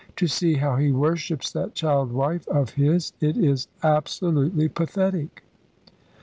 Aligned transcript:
To 0.15 0.25
see 0.25 0.55
how 0.55 0.77
he 0.77 0.91
worships 0.91 1.51
that 1.51 1.75
child 1.75 2.11
wife 2.11 2.47
of 2.47 2.71
his! 2.71 3.13
It 3.21 3.37
is 3.37 3.67
absolutely 3.83 4.67
pathetic." 4.67 5.43